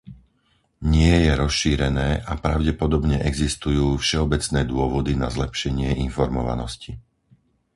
[0.95, 6.91] Nie je rozšírené a pravdepodobne existujú všeobecné dôvody na zlepšenie informovanosti.